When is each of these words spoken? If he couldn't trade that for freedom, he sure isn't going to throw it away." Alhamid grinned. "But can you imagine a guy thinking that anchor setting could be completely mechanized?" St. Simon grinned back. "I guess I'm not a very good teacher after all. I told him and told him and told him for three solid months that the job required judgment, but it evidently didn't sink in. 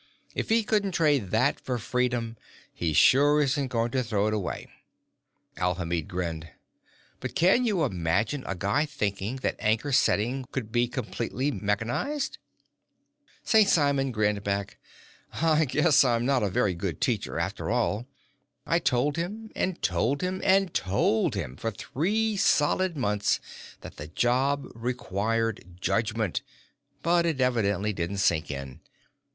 If 0.33 0.49
he 0.49 0.63
couldn't 0.63 0.93
trade 0.93 1.29
that 1.29 1.59
for 1.59 1.77
freedom, 1.77 2.35
he 2.73 2.91
sure 2.91 3.39
isn't 3.39 3.67
going 3.67 3.91
to 3.91 4.01
throw 4.01 4.25
it 4.25 4.33
away." 4.33 4.67
Alhamid 5.57 6.07
grinned. 6.07 6.49
"But 7.19 7.35
can 7.35 7.65
you 7.67 7.83
imagine 7.83 8.43
a 8.47 8.55
guy 8.55 8.87
thinking 8.87 9.35
that 9.43 9.57
anchor 9.59 9.91
setting 9.91 10.45
could 10.51 10.71
be 10.71 10.87
completely 10.87 11.51
mechanized?" 11.51 12.39
St. 13.43 13.69
Simon 13.69 14.11
grinned 14.11 14.43
back. 14.43 14.79
"I 15.33 15.65
guess 15.65 16.03
I'm 16.03 16.25
not 16.25 16.41
a 16.41 16.49
very 16.49 16.73
good 16.73 16.99
teacher 16.99 17.37
after 17.37 17.69
all. 17.69 18.07
I 18.65 18.79
told 18.79 19.17
him 19.17 19.51
and 19.55 19.79
told 19.83 20.23
him 20.23 20.41
and 20.43 20.73
told 20.73 21.35
him 21.35 21.57
for 21.57 21.69
three 21.69 22.35
solid 22.37 22.97
months 22.97 23.39
that 23.81 23.97
the 23.97 24.07
job 24.07 24.65
required 24.73 25.77
judgment, 25.79 26.41
but 27.03 27.23
it 27.27 27.39
evidently 27.39 27.93
didn't 27.93 28.17
sink 28.17 28.49
in. 28.49 28.79